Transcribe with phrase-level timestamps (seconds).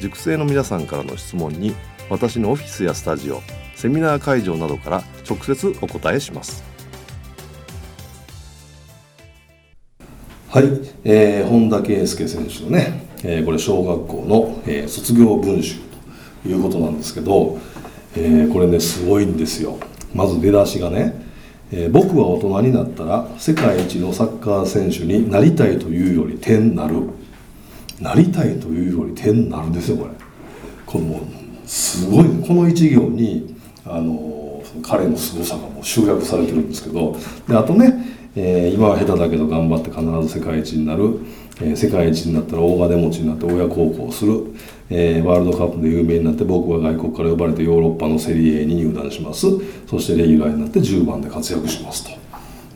[0.00, 1.74] 塾生の皆さんからの質問に
[2.10, 3.40] 私のオフィスやスタジオ
[3.74, 6.62] セミナー会場などから直接お答えします。
[10.48, 10.66] はい、
[11.02, 15.78] えー、本田圭佑選手のね、えー、これ小学校の、えー、卒業文集
[16.42, 17.58] ということなんですけど、
[18.16, 19.78] えー、これねすごいんですよ。
[20.14, 21.24] まず出だしがね、
[21.72, 27.08] えー、僕は大人になったら世界一のサッカー選手になりたいというより点なる。
[28.00, 30.10] なりたいというより点なるんですよこれ。
[30.86, 31.20] この
[31.66, 37.16] すごいこの一行にあの彼の凄さがもう集約されてるんですけど
[37.48, 37.94] であとね、
[38.36, 41.20] えー、今は下手だけど頑張って必ず世界一になる、
[41.60, 44.54] えー、世界一になったら大金持ちになって親孝行する、
[44.90, 49.46] えー、ワールドカップで有名になって僕は外国から呼ばれてヨーロッパのセリエに入団します。
[49.86, 52.10] そしてレギュラーになって10番で活躍しますと。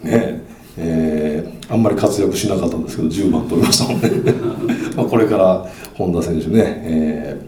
[0.06, 0.42] ね
[0.76, 4.10] えー、あんまり活躍しなかったんですけど10番取りましたもんね。
[4.96, 7.40] まあこれから本田選手ね、え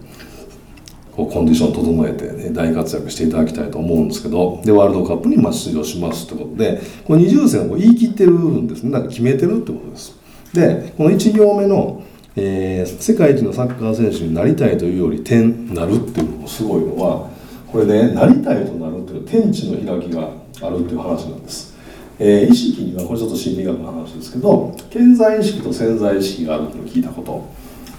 [1.13, 8.91] ー、こうコンディション整えて、ね、大活躍していただきたいと思うんですけどでワールドカップにま出場しますってことでこれ20戦を言い切ってるんですね。
[8.91, 10.15] なんか決めてるってことです。
[10.53, 12.03] でこの1行目の、
[12.37, 17.29] えー、世界一のサッカー選手になりたいというより点なるっていうのもすごいのは
[17.73, 20.29] これねなりたいとなるっていう天地の開きが
[20.61, 21.77] あるっていう話なんです
[22.23, 27.49] えー、意識にはこれちょっと心理学の話ですけど健在意識と潜在意識があるっていうのを聞いたこと、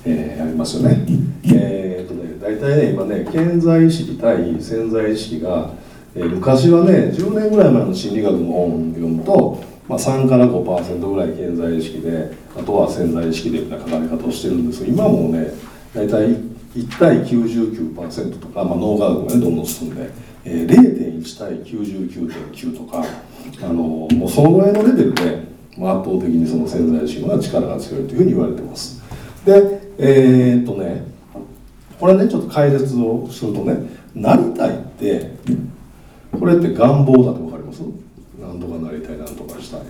[0.05, 1.03] えー、ありますよね。
[1.43, 5.71] えー、とね大体ね今ね健在意識対潜在意識が、
[6.13, 15.47] えー、昔はね10年ぐらい前の心理学の本を読むと、まあ、3から5%ぐらい健在意識であとは潜在意識でみたいな書かれ方をしてるんですが今もね
[15.95, 16.27] 大体
[16.75, 20.11] 1対99%とか、まあ、脳科学がねどんどん進んで、
[20.45, 23.03] えー、0.1対99.9とか
[23.63, 25.43] あのもうそのぐらいのレベルで、
[25.77, 29.01] まあ、圧倒的にその潜在意識は力が強いというふうに言われてます。
[29.45, 31.05] でえー、っとね
[31.99, 33.75] これねちょっと解説をするとね
[34.15, 35.31] なりたいって
[36.31, 37.81] これって願望だと分かります？
[38.39, 39.81] 何とかなりたい何とかしたい。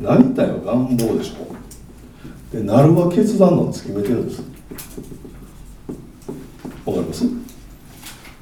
[0.00, 2.56] なりたいは願望でしょ？
[2.56, 3.84] でなるは決断なんです。
[3.84, 4.42] 決めてるんです。
[6.86, 7.24] わかります？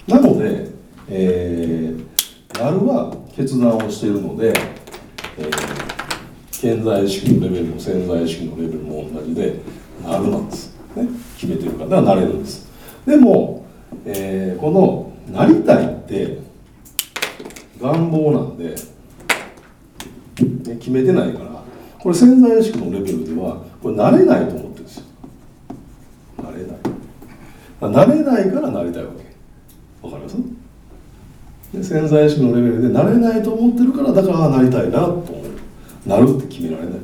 [0.06, 0.70] なので、
[1.08, 4.52] えー、なるは決断をしているので、
[5.38, 9.60] えー、健在意識のレベルも潜在意識のレベルも同じで
[10.02, 12.68] なるなんです、ね、決めてるからなれるんです。
[13.06, 13.64] でも、
[14.04, 16.38] えー、このなりたいって
[17.80, 18.74] 願望なんで、ね、
[20.80, 21.62] 決めてないから
[22.00, 25.04] これ潜在意識のレベルではこれなれないと思ってるんですよ。
[26.42, 26.78] なれない。
[27.92, 29.24] なれないからなりたいわけ。
[30.04, 30.36] わかります？
[31.72, 36.08] で潜在意識のレベルでなれないと思ってるからだからなりたいなと思う。
[36.08, 36.94] なるって決められない。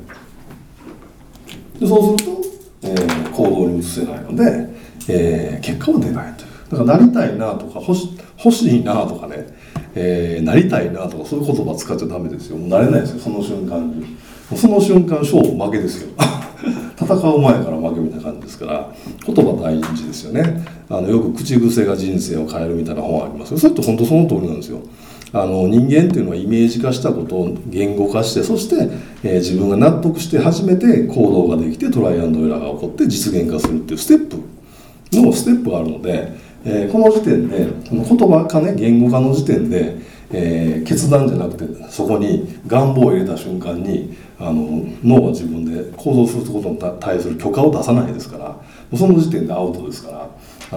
[1.79, 2.43] でそうすると、
[2.83, 4.71] えー、行動に移せないので、
[5.09, 6.49] えー、結果は出ないという。
[6.71, 9.47] だからなりたいなとか欲し欲しいなとかね、
[9.95, 12.57] えー、なりたいなとかそういう言葉使っちゃダメですよ。
[12.57, 14.17] もうなれないですよその瞬間に。
[14.57, 16.09] その瞬間勝負負けですよ。
[17.05, 18.93] 戦う前から負けみたいな感じですから
[19.27, 20.67] 言葉大事ですよね。
[20.89, 23.59] あのよく口癖が人生を変えるみたいな本ありますよ。
[23.59, 24.81] それって本当その通りなんですよ。
[25.33, 28.89] あの人間っていうのはイメージ化したことを言語化してそして、
[29.25, 34.55] えー、自分が納得して初めて行動ができてトライアンドエラーが起こって実現化するっていうステップ。
[35.23, 36.33] のステップがあるので、
[36.65, 39.97] えー、この時点でこの言葉かね言語化の時点で、
[40.37, 48.57] えー、決断じゃなくてそこに願望を入れた瞬間にあの脳は自分で行動することに対する許可を出さないですから
[48.99, 50.29] その時点でアウトですから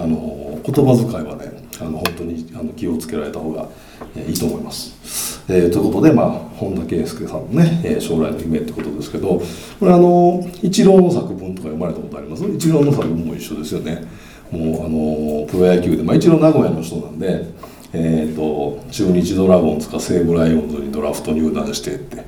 [0.02, 3.68] あの言葉遣いはねあの本当にあの気をつけられた方が、
[4.16, 5.42] え、いいと思います。
[5.48, 9.40] えー、ということで、まあ、本田圭佑さんのね、え、将来の夢ってことですけど
[9.80, 12.44] これあの一郎の作文とか読まれたことあります？
[12.44, 14.04] 一郎の作文も一緒ですよね。
[14.50, 17.46] もうあのプロ野球で、まあ、一応名古屋の人なんで、
[17.92, 22.24] えーと、中日ドラゴンズか西武ライオンズにドラフト入団してって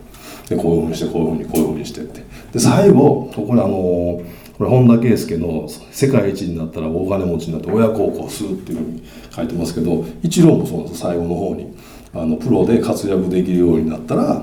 [0.48, 2.24] でこういうふうにしてこういうふうにこういうふうにしてって。
[2.52, 4.22] で最後ここにあの
[4.58, 11.72] これ本田圭佑の「世界一になったら大金持ちになって親孝行する」っていうふうに書いてますけど一郎もそうなんです最後の方に
[12.12, 14.42] あのプロで活躍できるようになったら、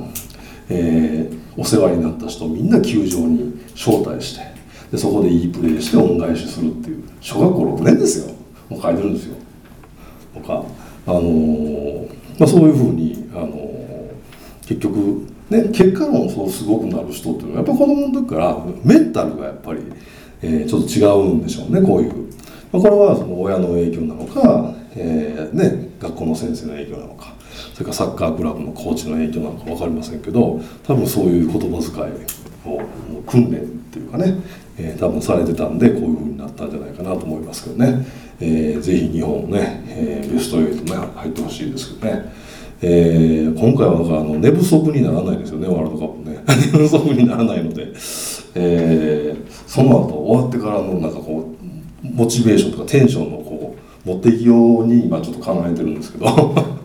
[0.70, 4.46] えー、お世話になった人みんな球場に招待して
[4.92, 8.34] でそこでいいプレーして恩返しするっていう小学校6年ですよ。
[8.70, 9.36] もう書いてるんですよ。
[10.34, 10.64] とか、
[11.08, 12.06] あの、
[12.38, 13.68] まあ、そういうふうに、あの、
[14.68, 19.82] 結局ね結果論そうすごくなる人っていうのはやっぱ子供の時からメンタルがやっぱり、
[20.42, 22.28] えー、ちょっと違うんでしょうねこういう。
[22.72, 27.34] まあ、これはその親の影響なのか、えーね、学校の先生の影響なのか
[27.74, 32.37] それからサッカークラブのコーチの影響なのか分かりませんけど多分そういう言葉遣い
[32.68, 32.82] を
[33.26, 34.36] 訓練っていうかね、
[34.78, 38.06] えー、多分されてたんでこういうふうになったんじゃないかなと思いますけどね、
[38.40, 42.32] えー、ぜひ日本ね、えー、ベスト8ね入ってほしいですけどね、
[42.82, 46.44] えー、今回はだからあの寝不足にならないですよねワールドカップね。
[46.74, 47.88] 寝不足にならないので、
[48.56, 51.52] えー、その後終わってからのなんかこ
[52.04, 53.76] うモチベーションとかテンションのこ
[54.06, 56.28] う持っていきように今ちょっと考えてるんですけど。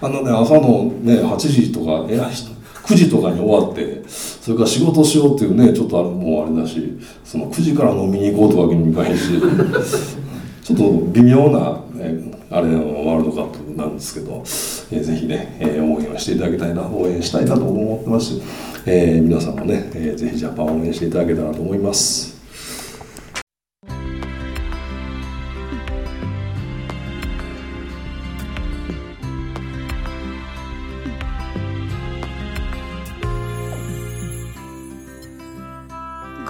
[0.00, 4.02] あのね朝のね8時とかえ9時とかに終わって
[4.46, 9.24] それから仕事しようっていうねちょっとあれもうあれだしその9時から飲みに行こうとわけにもいかへんし
[10.62, 14.44] ちょっと微妙な、ね、あれのワールドカップなんですけど、
[14.92, 18.42] えー、ぜひね、えー、応援をしていただきたいな応援したいなと思ってますし、
[18.86, 22.35] えー、皆さんもね、えー、ぜひジャパンを応援していただけたらと思います。